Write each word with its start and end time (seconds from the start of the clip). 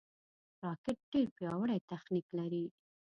راکټ 0.63 0.97
ډېر 1.11 1.27
پیاوړی 1.37 1.79
تخنیک 1.89 2.25
لري 2.37 2.65